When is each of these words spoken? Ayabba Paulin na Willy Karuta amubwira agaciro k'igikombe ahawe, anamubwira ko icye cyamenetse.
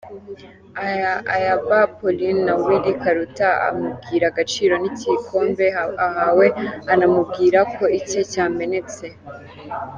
Ayabba 1.35 1.79
Paulin 1.97 2.37
na 2.47 2.53
Willy 2.63 2.93
Karuta 3.01 3.49
amubwira 3.67 4.25
agaciro 4.31 4.73
k'igikombe 4.83 5.65
ahawe, 6.05 6.47
anamubwira 6.91 7.59
ko 7.75 7.83
icye 7.99 8.21
cyamenetse. 8.31 9.05